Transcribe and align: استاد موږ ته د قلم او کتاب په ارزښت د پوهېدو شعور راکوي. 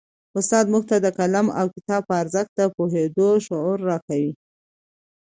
استاد 0.37 0.65
موږ 0.73 0.83
ته 0.89 0.95
د 1.05 1.07
قلم 1.17 1.47
او 1.59 1.65
کتاب 1.75 2.01
په 2.07 2.13
ارزښت 2.21 2.51
د 2.55 2.61
پوهېدو 2.75 3.27
شعور 3.45 3.77
راکوي. 3.89 4.33